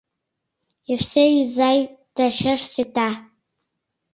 [0.93, 1.79] —Евсей изай,
[2.15, 3.09] тачеш сита.